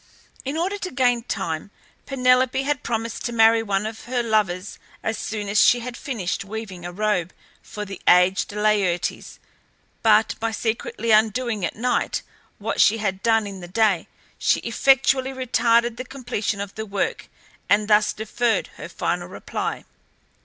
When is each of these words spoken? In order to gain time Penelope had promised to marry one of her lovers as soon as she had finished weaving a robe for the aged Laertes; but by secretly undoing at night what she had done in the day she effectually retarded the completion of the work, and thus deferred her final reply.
In 0.43 0.57
order 0.57 0.79
to 0.79 0.89
gain 0.89 1.21
time 1.21 1.69
Penelope 2.07 2.63
had 2.63 2.81
promised 2.81 3.23
to 3.25 3.31
marry 3.31 3.61
one 3.61 3.85
of 3.85 4.05
her 4.05 4.23
lovers 4.23 4.79
as 5.03 5.15
soon 5.15 5.47
as 5.47 5.59
she 5.63 5.81
had 5.81 5.95
finished 5.95 6.43
weaving 6.43 6.83
a 6.83 6.91
robe 6.91 7.31
for 7.61 7.85
the 7.85 8.01
aged 8.09 8.51
Laertes; 8.51 9.37
but 10.01 10.33
by 10.39 10.49
secretly 10.51 11.11
undoing 11.11 11.63
at 11.63 11.75
night 11.75 12.23
what 12.57 12.81
she 12.81 12.97
had 12.97 13.21
done 13.21 13.45
in 13.45 13.59
the 13.59 13.67
day 13.67 14.07
she 14.39 14.59
effectually 14.61 15.33
retarded 15.33 15.97
the 15.97 16.03
completion 16.05 16.59
of 16.59 16.73
the 16.73 16.87
work, 16.87 17.29
and 17.69 17.87
thus 17.87 18.11
deferred 18.11 18.71
her 18.77 18.89
final 18.89 19.27
reply. 19.27 19.85